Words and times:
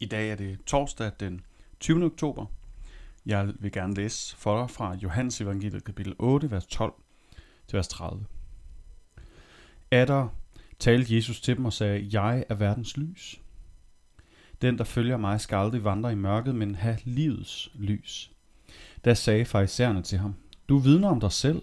I 0.00 0.06
dag 0.06 0.30
er 0.30 0.36
det 0.36 0.58
torsdag 0.66 1.12
den 1.20 1.40
20. 1.80 2.04
oktober. 2.04 2.46
Jeg 3.26 3.52
vil 3.58 3.72
gerne 3.72 3.94
læse 3.94 4.36
for 4.36 4.60
dig 4.60 4.70
fra 4.70 4.94
Johannes 4.94 5.40
evangeliet 5.40 5.84
kapitel 5.84 6.14
8, 6.18 6.50
vers 6.50 6.66
12 6.66 6.94
til 7.66 7.76
vers 7.76 7.88
30. 7.88 8.24
Adder 9.90 10.28
talte 10.78 11.14
Jesus 11.14 11.40
til 11.40 11.56
dem 11.56 11.64
og 11.64 11.72
sagde, 11.72 12.08
Jeg 12.12 12.44
er 12.48 12.54
verdens 12.54 12.96
lys. 12.96 13.40
Den, 14.62 14.78
der 14.78 14.84
følger 14.84 15.16
mig, 15.16 15.40
skal 15.40 15.56
aldrig 15.56 15.84
vandre 15.84 16.12
i 16.12 16.14
mørket, 16.14 16.54
men 16.54 16.74
have 16.74 16.98
livets 17.04 17.70
lys. 17.74 18.32
Da 19.04 19.14
sagde 19.14 19.44
farisæerne 19.44 20.02
til 20.02 20.18
ham, 20.18 20.34
Du 20.68 20.78
vidner 20.78 21.08
om 21.08 21.20
dig 21.20 21.32
selv, 21.32 21.62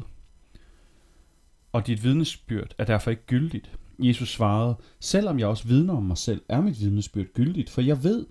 og 1.71 1.87
dit 1.87 2.03
vidnesbyrd 2.03 2.75
er 2.77 2.85
derfor 2.85 3.11
ikke 3.11 3.25
gyldigt. 3.25 3.71
Jesus 3.99 4.29
svarede, 4.29 4.75
selvom 4.99 5.39
jeg 5.39 5.47
også 5.47 5.67
vidner 5.67 5.97
om 5.97 6.03
mig 6.03 6.17
selv, 6.17 6.41
er 6.49 6.61
mit 6.61 6.79
vidnesbyrd 6.79 7.25
gyldigt, 7.25 7.69
for 7.69 7.81
jeg 7.81 8.03
ved, 8.03 8.25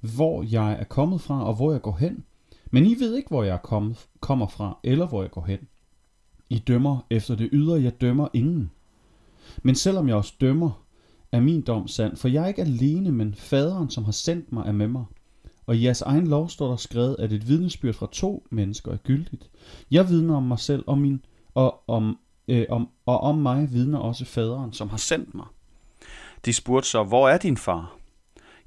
hvor 0.00 0.42
jeg 0.42 0.72
er 0.72 0.84
kommet 0.84 1.20
fra 1.20 1.44
og 1.44 1.54
hvor 1.54 1.72
jeg 1.72 1.82
går 1.82 1.96
hen. 1.96 2.24
Men 2.70 2.86
I 2.86 2.94
ved 2.94 3.16
ikke, 3.16 3.28
hvor 3.28 3.42
jeg 3.42 3.52
er 3.52 3.58
kommet, 3.58 4.06
kommer 4.20 4.46
fra 4.46 4.78
eller 4.84 5.06
hvor 5.06 5.22
jeg 5.22 5.30
går 5.30 5.44
hen. 5.44 5.58
I 6.50 6.58
dømmer 6.58 7.06
efter 7.10 7.34
det 7.34 7.48
ydre, 7.52 7.82
jeg 7.82 8.00
dømmer 8.00 8.28
ingen. 8.32 8.70
Men 9.62 9.74
selvom 9.74 10.08
jeg 10.08 10.16
også 10.16 10.34
dømmer, 10.40 10.84
er 11.32 11.40
min 11.40 11.60
dom 11.60 11.88
sand, 11.88 12.16
for 12.16 12.28
jeg 12.28 12.42
er 12.44 12.46
ikke 12.46 12.62
alene, 12.62 13.12
men 13.12 13.34
faderen, 13.34 13.90
som 13.90 14.04
har 14.04 14.12
sendt 14.12 14.52
mig, 14.52 14.66
er 14.66 14.72
med 14.72 14.88
mig. 14.88 15.04
Og 15.66 15.76
i 15.76 15.84
jeres 15.84 16.02
egen 16.02 16.26
lov 16.26 16.48
står 16.48 16.68
der 16.68 16.76
skrevet, 16.76 17.16
at 17.18 17.32
et 17.32 17.48
vidnesbyrd 17.48 17.94
fra 17.94 18.08
to 18.12 18.46
mennesker 18.50 18.92
er 18.92 18.96
gyldigt. 18.96 19.50
Jeg 19.90 20.08
vidner 20.08 20.36
om 20.36 20.42
mig 20.42 20.58
selv 20.58 20.84
og, 20.86 20.98
min, 20.98 21.24
og 21.54 21.80
om 21.88 22.18
øh, 22.48 22.66
om, 22.70 22.88
og 23.06 23.20
om 23.20 23.38
mig 23.38 23.72
vidner 23.72 23.98
også 23.98 24.24
faderen, 24.24 24.72
som 24.72 24.88
har 24.88 24.96
sendt 24.96 25.34
mig. 25.34 25.46
De 26.44 26.52
spurgte 26.52 26.88
så, 26.88 27.04
hvor 27.04 27.28
er 27.28 27.38
din 27.38 27.56
far? 27.56 27.96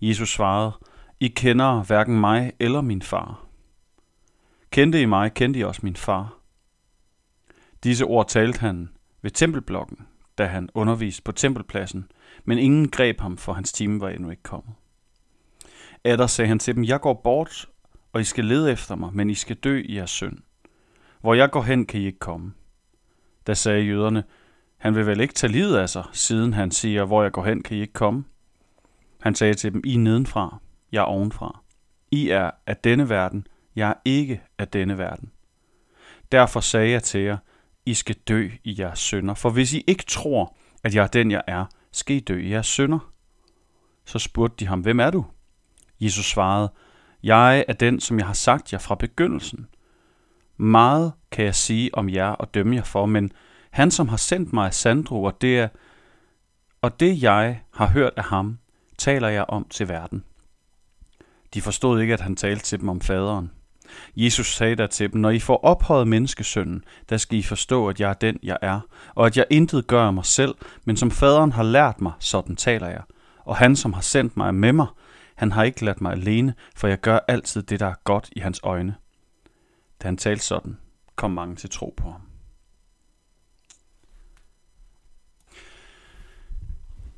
Jesus 0.02 0.34
svarede, 0.34 0.72
I 1.20 1.28
kender 1.28 1.84
hverken 1.84 2.20
mig 2.20 2.52
eller 2.60 2.82
min 2.82 3.02
far. 3.02 3.46
Kendte 4.72 5.02
I 5.02 5.06
mig, 5.06 5.34
kendte 5.34 5.60
I 5.60 5.64
også 5.64 5.82
min 5.84 5.96
far. 5.96 6.38
Disse 7.84 8.06
ord 8.06 8.28
talte 8.28 8.60
han 8.60 8.90
ved 9.22 9.32
tempelblokken, 9.32 9.98
da 10.38 10.46
han 10.46 10.70
underviste 10.74 11.22
på 11.22 11.32
tempelpladsen, 11.32 12.12
men 12.46 12.58
ingen 12.58 12.90
greb 12.90 13.20
ham, 13.20 13.38
for 13.38 13.54
hans 13.54 13.74
time 13.74 14.02
var 14.02 14.10
endnu 14.10 14.30
ikke 14.30 14.44
kommet. 14.44 14.74
Adder 16.04 16.28
sagde 16.28 16.48
han 16.48 16.60
til 16.60 16.76
dem, 16.76 16.84
jeg 16.84 17.02
går 17.02 17.22
bort, 17.24 17.70
og 18.14 18.22
I 18.22 18.24
skal 18.24 18.46
lede 18.46 18.72
efter 18.72 18.96
mig, 18.96 19.14
men 19.14 19.30
I 19.30 19.34
skal 19.34 19.56
dø 19.56 19.82
i 19.86 19.96
jeres 19.96 20.10
synd. 20.10 20.38
Hvor 21.22 21.34
jeg 21.34 21.52
går 21.52 21.62
hen, 21.62 21.86
kan 21.86 22.02
I 22.02 22.06
ikke 22.06 22.20
komme. 22.20 22.54
Da 23.48 23.54
sagde 23.54 23.84
jøderne, 23.84 24.24
han 24.78 24.96
vil 24.96 25.06
vel 25.06 25.20
ikke 25.20 25.34
tage 25.34 25.52
livet 25.52 25.78
af 25.78 25.90
sig, 25.90 26.04
siden 26.12 26.54
han 26.54 26.72
siger, 26.72 27.06
hvor 27.06 27.24
jeg 27.24 27.32
går 27.32 27.46
hen, 27.46 27.64
kan 27.64 27.78
I 27.78 27.82
ikke 27.82 27.94
komme. 27.94 28.24
Han 29.22 29.36
sagde 29.36 29.54
til 29.54 29.74
dem, 29.74 29.82
I 29.86 29.96
er 29.96 30.00
nedenfra, 30.00 30.58
jeg 30.92 31.00
er 31.00 31.04
ovenfra. 31.04 31.62
I 32.12 32.30
er 32.30 32.52
af 32.68 32.78
denne 32.78 33.10
verden, 33.10 33.48
jeg 33.76 33.90
er 33.90 33.94
ikke 34.06 34.42
af 34.58 34.68
denne 34.68 34.98
verden. 34.98 35.32
Derfor 36.32 36.60
sagde 36.60 36.92
jeg 36.92 37.04
til 37.04 37.22
jer, 37.22 37.38
I 37.86 37.94
skal 37.94 38.16
dø 38.16 38.50
i 38.64 38.76
jeres 38.80 39.00
sønder, 39.00 39.34
for 39.34 39.50
hvis 39.50 39.74
I 39.74 39.84
ikke 39.88 40.04
tror, 40.08 40.56
at 40.84 40.96
jeg 40.96 41.04
er 41.04 41.08
den, 41.08 41.32
jeg 41.32 41.42
er, 41.48 41.66
skal 41.92 42.16
I 42.16 42.20
dø 42.20 42.40
i 42.40 42.52
jeres 42.52 42.68
sønder. 42.68 43.12
Så 44.06 44.20
spurgte 44.20 44.56
de 44.60 44.68
ham, 44.68 44.82
hvem 44.82 45.00
er 45.00 45.10
du? 45.10 45.26
Jesus 46.00 46.26
svarede, 46.26 46.72
jeg 47.24 47.66
er 47.68 47.74
den, 47.74 48.00
som 48.00 48.20
jeg 48.20 48.26
har 48.26 48.34
sagt 48.34 48.74
jer 48.74 48.80
fra 48.80 48.96
begyndelsen. 48.96 49.68
Meget 50.58 51.14
kan 51.34 51.46
jeg 51.46 51.56
sige 51.56 51.96
om 51.96 52.10
jer 52.10 52.28
og 52.28 52.54
dømme 52.54 52.76
jer 52.76 52.84
for, 52.84 53.06
men 53.06 53.32
han, 53.72 53.92
som 53.92 54.10
har 54.10 54.18
sendt 54.18 54.54
mig, 54.54 54.74
Sandro, 54.74 55.24
og 55.24 55.42
det, 55.42 55.60
er, 55.60 55.68
og 56.82 57.00
det 57.00 57.22
jeg 57.22 57.62
har 57.74 57.88
hørt 57.88 58.14
af 58.18 58.24
ham, 58.24 58.58
taler 58.98 59.28
jeg 59.28 59.46
om 59.48 59.68
til 59.70 59.88
verden. 59.88 60.24
De 61.54 61.62
forstod 61.62 62.02
ikke, 62.02 62.14
at 62.14 62.22
han 62.22 62.36
talte 62.36 62.64
til 62.64 62.80
dem 62.80 62.90
om 62.90 63.02
faderen. 63.02 63.52
Jesus 64.16 64.56
sagde 64.56 64.76
der 64.76 64.88
til 64.88 65.14
dem, 65.14 65.22
når 65.22 65.30
I 65.30 65.40
får 65.40 65.64
ophøjet 65.64 66.08
menneskesønnen, 66.08 66.84
der 67.10 67.18
skal 67.18 67.38
I 67.38 67.44
forstå, 67.44 67.88
at 67.88 68.00
jeg 68.00 68.10
er 68.10 68.14
den, 68.14 68.40
jeg 68.44 68.58
er, 68.62 68.80
og 69.16 69.26
at 69.26 69.38
jeg 69.38 69.46
intet 69.50 69.88
gør 69.88 70.12
mig 70.12 70.26
selv, 70.26 70.56
men 70.86 70.98
som 70.98 71.12
faderen 71.12 71.52
har 71.52 71.64
lært 71.64 72.02
mig, 72.02 72.14
sådan 72.20 72.56
taler 72.56 72.88
jeg. 72.88 73.02
Og 73.46 73.58
han, 73.58 73.76
som 73.76 73.94
har 73.94 74.02
sendt 74.02 74.38
mig, 74.38 74.48
er 74.48 74.52
med 74.52 74.74
mig. 74.74 74.88
Han 75.36 75.52
har 75.52 75.64
ikke 75.64 75.86
ladt 75.86 76.02
mig 76.02 76.12
alene, 76.12 76.54
for 76.76 76.88
jeg 76.88 77.00
gør 77.00 77.20
altid 77.28 77.64
det, 77.64 77.80
der 77.80 77.88
er 77.88 77.96
godt 78.04 78.30
i 78.32 78.40
hans 78.40 78.60
øjne. 78.64 78.96
Da 80.02 80.08
han 80.08 80.18
talte 80.18 80.46
sådan, 80.46 80.78
kom 81.16 81.32
mange 81.32 81.56
til 81.56 81.70
tro 81.70 81.94
på 81.98 82.12
ham. 82.12 82.22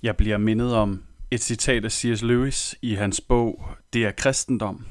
Jeg 0.03 0.17
bliver 0.17 0.37
mindet 0.37 0.75
om 0.75 1.03
et 1.31 1.41
citat 1.41 1.85
af 1.85 1.91
C.S. 1.91 2.21
Lewis 2.21 2.75
i 2.81 2.93
hans 2.93 3.21
bog 3.21 3.69
Det 3.93 4.05
er 4.05 4.11
kristendom, 4.11 4.85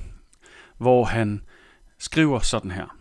hvor 0.78 1.04
han 1.04 1.42
skriver 1.98 2.38
sådan 2.38 2.70
her. 2.70 2.96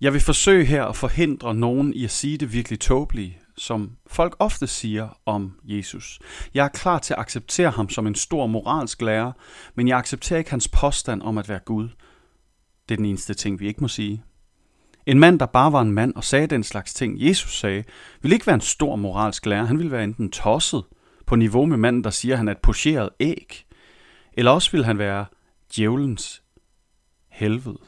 Jeg 0.00 0.12
vil 0.12 0.20
forsøge 0.20 0.64
her 0.64 0.84
at 0.84 0.96
forhindre 0.96 1.54
nogen 1.54 1.94
i 1.94 2.04
at 2.04 2.10
sige 2.10 2.38
det 2.38 2.52
virkelig 2.52 2.80
tåbelige, 2.80 3.38
som 3.56 3.96
folk 4.06 4.36
ofte 4.38 4.66
siger 4.66 5.20
om 5.26 5.60
Jesus. 5.64 6.18
Jeg 6.54 6.64
er 6.64 6.68
klar 6.68 6.98
til 6.98 7.14
at 7.14 7.20
acceptere 7.20 7.70
ham 7.70 7.88
som 7.88 8.06
en 8.06 8.14
stor 8.14 8.46
moralsk 8.46 9.02
lærer, 9.02 9.32
men 9.74 9.88
jeg 9.88 9.98
accepterer 9.98 10.38
ikke 10.38 10.50
hans 10.50 10.68
påstand 10.68 11.22
om 11.22 11.38
at 11.38 11.48
være 11.48 11.58
Gud. 11.58 11.88
Det 12.88 12.94
er 12.94 12.96
den 12.96 13.04
eneste 13.04 13.34
ting, 13.34 13.60
vi 13.60 13.66
ikke 13.66 13.80
må 13.80 13.88
sige. 13.88 14.24
En 15.08 15.18
mand, 15.18 15.38
der 15.38 15.46
bare 15.46 15.72
var 15.72 15.82
en 15.82 15.92
mand 15.92 16.14
og 16.14 16.24
sagde 16.24 16.46
den 16.46 16.62
slags 16.62 16.94
ting, 16.94 17.16
Jesus 17.20 17.58
sagde, 17.58 17.84
ville 18.22 18.34
ikke 18.34 18.46
være 18.46 18.54
en 18.54 18.60
stor 18.60 18.96
moralsk 18.96 19.46
lærer. 19.46 19.64
Han 19.64 19.78
ville 19.78 19.92
være 19.92 20.04
enten 20.04 20.30
tosset 20.30 20.84
på 21.26 21.36
niveau 21.36 21.66
med 21.66 21.76
manden, 21.76 22.04
der 22.04 22.10
siger, 22.10 22.34
at 22.34 22.38
han 22.38 22.48
er 22.48 22.52
et 22.52 22.58
pocheret 22.58 23.10
æg, 23.20 23.66
eller 24.32 24.50
også 24.50 24.70
ville 24.70 24.84
han 24.84 24.98
være 24.98 25.26
djævelens 25.76 26.42
helvede. 27.28 27.78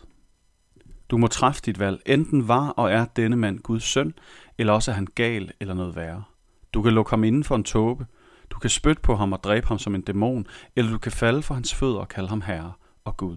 Du 1.11 1.19
må 1.19 1.27
træffe 1.27 1.63
dit 1.67 1.79
valg. 1.79 2.03
Enten 2.07 2.49
var 2.49 2.69
og 2.69 2.93
er 2.93 3.05
denne 3.05 3.37
mand 3.37 3.59
Guds 3.59 3.85
søn, 3.85 4.15
eller 4.59 4.73
også 4.73 4.91
er 4.91 4.95
han 4.95 5.07
gal 5.15 5.53
eller 5.61 5.75
noget 5.75 5.97
værre. 5.97 6.23
Du 6.75 6.83
kan 6.83 6.93
lukke 6.93 7.11
ham 7.11 7.25
inden 7.25 7.45
for 7.45 7.57
en 7.57 7.65
tåbe, 7.65 8.07
du 8.51 8.59
kan 8.59 8.71
spytte 8.71 9.03
på 9.03 9.17
ham 9.17 9.33
og 9.33 9.45
dræbe 9.45 9.67
ham 9.67 9.79
som 9.79 9.95
en 9.95 10.03
dæmon, 10.03 10.47
eller 10.77 10.91
du 10.91 10.99
kan 10.99 11.13
falde 11.13 11.43
for 11.43 11.55
hans 11.55 11.75
fødder 11.75 11.99
og 11.99 12.09
kalde 12.09 12.29
ham 12.29 12.41
herre 12.41 12.73
og 13.05 13.17
Gud. 13.17 13.37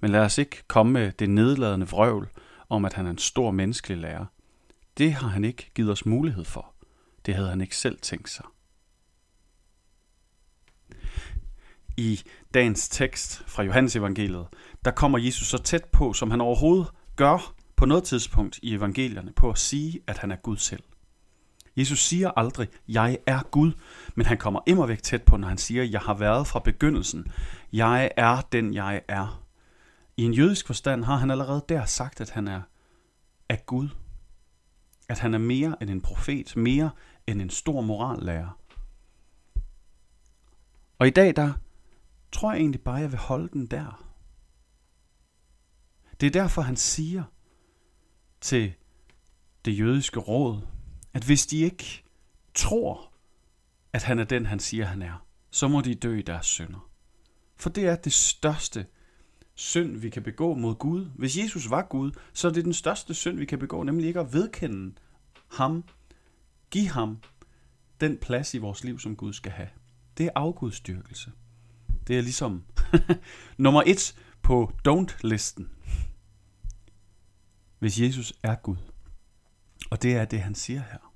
Men 0.00 0.10
lad 0.10 0.20
os 0.20 0.38
ikke 0.38 0.62
komme 0.68 0.92
med 0.92 1.12
det 1.12 1.30
nedladende 1.30 1.88
vrøvl 1.88 2.28
om, 2.68 2.84
at 2.84 2.92
han 2.92 3.06
er 3.06 3.10
en 3.10 3.18
stor 3.18 3.50
menneskelig 3.50 3.98
lærer. 3.98 4.24
Det 4.98 5.12
har 5.12 5.28
han 5.28 5.44
ikke 5.44 5.70
givet 5.74 5.90
os 5.90 6.06
mulighed 6.06 6.44
for. 6.44 6.74
Det 7.26 7.34
havde 7.34 7.48
han 7.48 7.60
ikke 7.60 7.76
selv 7.76 7.98
tænkt 8.00 8.30
sig. 8.30 8.44
I 11.96 12.20
dagens 12.54 12.88
tekst 12.88 13.42
fra 13.46 13.62
Johannes 13.62 13.96
evangeliet, 13.96 14.46
der 14.84 14.90
kommer 14.90 15.18
Jesus 15.18 15.48
så 15.48 15.58
tæt 15.58 15.84
på, 15.84 16.12
som 16.12 16.30
han 16.30 16.40
overhovedet 16.40 16.86
gør 17.16 17.54
på 17.76 17.86
noget 17.86 18.04
tidspunkt 18.04 18.58
i 18.62 18.74
evangelierne, 18.74 19.32
på 19.32 19.50
at 19.50 19.58
sige, 19.58 20.00
at 20.06 20.18
han 20.18 20.30
er 20.30 20.36
Gud 20.36 20.56
selv. 20.56 20.82
Jesus 21.76 21.98
siger 21.98 22.30
aldrig, 22.36 22.68
jeg 22.88 23.18
er 23.26 23.42
Gud, 23.50 23.72
men 24.14 24.26
han 24.26 24.38
kommer 24.38 24.60
immer 24.66 24.86
væk 24.86 25.02
tæt 25.02 25.22
på, 25.22 25.36
når 25.36 25.48
han 25.48 25.58
siger, 25.58 25.82
jeg 25.82 26.00
har 26.00 26.14
været 26.14 26.46
fra 26.46 26.58
begyndelsen. 26.58 27.26
Jeg 27.72 28.10
er 28.16 28.40
den, 28.52 28.74
jeg 28.74 29.02
er. 29.08 29.43
I 30.16 30.22
en 30.22 30.34
jødisk 30.34 30.66
forstand 30.66 31.04
har 31.04 31.16
han 31.16 31.30
allerede 31.30 31.64
der 31.68 31.84
sagt, 31.84 32.20
at 32.20 32.30
han 32.30 32.48
er 32.48 32.62
af 33.48 33.66
Gud. 33.66 33.88
At 35.08 35.18
han 35.18 35.34
er 35.34 35.38
mere 35.38 35.76
end 35.82 35.90
en 35.90 36.00
profet, 36.00 36.56
mere 36.56 36.90
end 37.26 37.42
en 37.42 37.50
stor 37.50 37.80
morallærer. 37.80 38.58
Og 40.98 41.06
i 41.06 41.10
dag, 41.10 41.36
der 41.36 41.52
tror 42.32 42.52
jeg 42.52 42.60
egentlig 42.60 42.80
bare, 42.80 42.96
jeg 42.96 43.10
vil 43.12 43.18
holde 43.18 43.48
den 43.48 43.66
der. 43.66 44.04
Det 46.20 46.26
er 46.26 46.30
derfor, 46.30 46.62
han 46.62 46.76
siger 46.76 47.22
til 48.40 48.74
det 49.64 49.78
jødiske 49.78 50.20
råd, 50.20 50.60
at 51.14 51.24
hvis 51.24 51.46
de 51.46 51.58
ikke 51.58 52.04
tror, 52.54 53.12
at 53.92 54.02
han 54.02 54.18
er 54.18 54.24
den, 54.24 54.46
han 54.46 54.60
siger, 54.60 54.84
han 54.84 55.02
er, 55.02 55.26
så 55.50 55.68
må 55.68 55.80
de 55.80 55.94
dø 55.94 56.18
i 56.18 56.22
deres 56.22 56.46
synder. 56.46 56.90
For 57.56 57.70
det 57.70 57.86
er 57.86 57.96
det 57.96 58.12
største 58.12 58.86
synd, 59.54 59.96
vi 59.96 60.10
kan 60.10 60.22
begå 60.22 60.54
mod 60.54 60.74
Gud. 60.74 61.04
Hvis 61.14 61.36
Jesus 61.36 61.70
var 61.70 61.82
Gud, 61.82 62.12
så 62.32 62.48
er 62.48 62.52
det 62.52 62.64
den 62.64 62.72
største 62.72 63.14
synd, 63.14 63.38
vi 63.38 63.44
kan 63.44 63.58
begå, 63.58 63.82
nemlig 63.82 64.06
ikke 64.08 64.20
at 64.20 64.32
vedkende 64.32 64.94
ham, 65.52 65.84
give 66.70 66.88
ham 66.88 67.18
den 68.00 68.18
plads 68.18 68.54
i 68.54 68.58
vores 68.58 68.84
liv, 68.84 68.98
som 68.98 69.16
Gud 69.16 69.32
skal 69.32 69.52
have. 69.52 69.68
Det 70.18 70.26
er 70.26 70.30
afgudstyrkelse. 70.34 71.32
Det 72.06 72.18
er 72.18 72.22
ligesom 72.22 72.64
nummer 73.58 73.82
et 73.86 74.14
på 74.42 74.72
don't-listen. 74.88 75.64
Hvis 77.78 78.00
Jesus 78.00 78.32
er 78.42 78.54
Gud. 78.54 78.76
Og 79.90 80.02
det 80.02 80.16
er 80.16 80.24
det, 80.24 80.40
han 80.40 80.54
siger 80.54 80.80
her. 80.80 81.14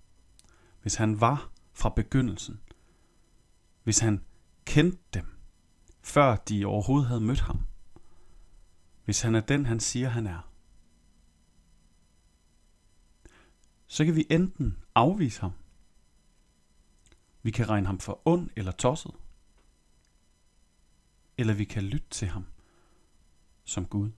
Hvis 0.83 0.95
han 0.95 1.21
var 1.21 1.51
fra 1.73 1.89
begyndelsen. 1.89 2.61
Hvis 3.85 3.99
han 3.99 4.21
kendte 4.65 4.99
dem, 5.15 5.27
før 6.03 6.37
de 6.37 6.65
overhovedet 6.65 7.09
havde 7.09 7.21
mødt 7.21 7.41
ham 7.41 7.61
hvis 9.09 9.21
han 9.21 9.35
er 9.35 9.41
den, 9.41 9.67
han 9.67 9.81
siger, 9.81 10.09
han 10.09 10.27
er, 10.27 10.51
så 13.87 14.05
kan 14.05 14.17
vi 14.17 14.27
enten 14.31 14.79
afvise 14.95 15.41
ham, 15.41 15.53
vi 17.43 17.51
kan 17.51 17.69
regne 17.69 17.87
ham 17.87 17.99
for 17.99 18.23
ond 18.25 18.51
eller 18.57 18.73
tosset, 18.73 19.15
eller 21.39 21.55
vi 21.55 21.65
kan 21.65 21.83
lytte 21.83 22.09
til 22.11 22.29
ham 22.29 22.47
som 23.65 23.87
Gud. 23.87 24.11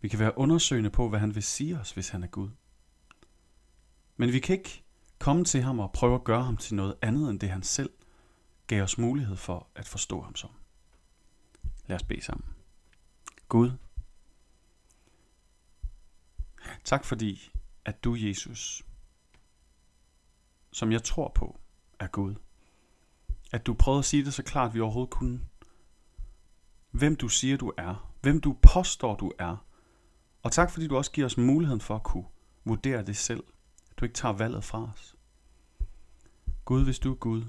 Vi 0.00 0.08
kan 0.08 0.18
være 0.18 0.38
undersøgende 0.38 0.90
på, 0.90 1.08
hvad 1.08 1.20
han 1.20 1.34
vil 1.34 1.42
sige 1.42 1.78
os, 1.78 1.92
hvis 1.92 2.08
han 2.08 2.22
er 2.22 2.28
Gud. 2.28 2.50
Men 4.16 4.32
vi 4.32 4.40
kan 4.40 4.58
ikke 4.58 4.84
komme 5.18 5.44
til 5.44 5.62
ham 5.62 5.78
og 5.78 5.92
prøve 5.92 6.14
at 6.14 6.24
gøre 6.24 6.44
ham 6.44 6.56
til 6.56 6.74
noget 6.74 6.94
andet 7.02 7.30
end 7.30 7.40
det, 7.40 7.50
han 7.50 7.62
selv 7.62 7.90
gav 8.66 8.82
os 8.82 8.98
mulighed 8.98 9.36
for 9.36 9.68
at 9.74 9.88
forstå 9.88 10.20
ham 10.22 10.36
som. 10.36 10.50
Lad 11.86 11.96
os 11.96 12.04
bede 12.04 12.22
sammen. 12.22 12.59
Gud, 13.50 13.70
tak 16.84 17.04
fordi, 17.04 17.50
at 17.84 18.04
du, 18.04 18.14
Jesus, 18.14 18.82
som 20.72 20.92
jeg 20.92 21.02
tror 21.02 21.32
på, 21.34 21.60
er 21.98 22.06
Gud. 22.06 22.34
At 23.52 23.66
du 23.66 23.74
prøvede 23.74 23.98
at 23.98 24.04
sige 24.04 24.24
det 24.24 24.34
så 24.34 24.42
klart, 24.42 24.74
vi 24.74 24.80
overhovedet 24.80 25.10
kunne. 25.10 25.40
Hvem 26.90 27.16
du 27.16 27.28
siger, 27.28 27.56
du 27.56 27.72
er. 27.76 28.14
Hvem 28.20 28.40
du 28.40 28.56
påstår, 28.62 29.16
du 29.16 29.32
er. 29.38 29.66
Og 30.42 30.52
tak 30.52 30.70
fordi 30.70 30.86
du 30.86 30.96
også 30.96 31.12
giver 31.12 31.26
os 31.26 31.36
muligheden 31.36 31.80
for 31.80 31.96
at 31.96 32.02
kunne 32.02 32.26
vurdere 32.64 33.02
det 33.02 33.16
selv. 33.16 33.44
At 33.90 33.98
du 33.98 34.04
ikke 34.04 34.14
tager 34.14 34.34
valget 34.34 34.64
fra 34.64 34.92
os. 34.92 35.16
Gud, 36.64 36.84
hvis 36.84 36.98
du 36.98 37.10
er 37.10 37.16
Gud, 37.16 37.44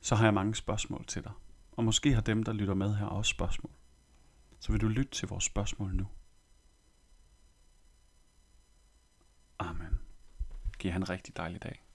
så 0.00 0.14
har 0.14 0.24
jeg 0.24 0.34
mange 0.34 0.54
spørgsmål 0.54 1.06
til 1.06 1.24
dig. 1.24 1.32
Og 1.72 1.84
måske 1.84 2.14
har 2.14 2.20
dem, 2.20 2.42
der 2.42 2.52
lytter 2.52 2.74
med 2.74 2.94
her, 2.94 3.06
også 3.06 3.30
spørgsmål. 3.30 3.72
Så 4.60 4.72
vil 4.72 4.80
du 4.80 4.88
lytte 4.88 5.12
til 5.12 5.28
vores 5.28 5.44
spørgsmål 5.44 5.94
nu. 5.94 6.08
Amen. 9.58 10.00
Giv 10.78 10.92
han 10.92 11.02
en 11.02 11.10
rigtig 11.10 11.36
dejlig 11.36 11.62
dag. 11.62 11.89